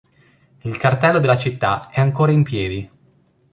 Il 0.63 0.77
cartello 0.77 1.19
della 1.19 1.37
città 1.37 1.89
è 1.91 1.99
ancora 2.01 2.31
in 2.31 2.41
piedi. 2.41 2.89